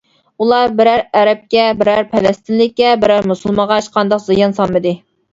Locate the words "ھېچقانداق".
3.81-4.23